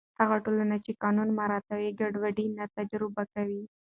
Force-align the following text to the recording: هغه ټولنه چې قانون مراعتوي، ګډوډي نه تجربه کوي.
هغه 0.21 0.37
ټولنه 0.45 0.75
چې 0.85 0.97
قانون 1.03 1.29
مراعتوي، 1.39 1.89
ګډوډي 1.99 2.45
نه 2.57 2.65
تجربه 2.77 3.23
کوي. 3.33 3.63